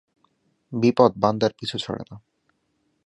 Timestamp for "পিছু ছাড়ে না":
1.59-2.15